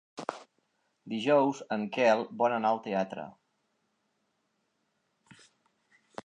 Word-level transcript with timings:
Dijous 1.13 1.59
en 1.75 1.83
Quel 1.97 2.25
vol 2.39 2.55
anar 2.55 2.71
al 2.71 2.81
teatre. 2.87 3.27